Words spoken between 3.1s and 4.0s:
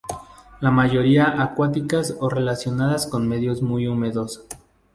medios muy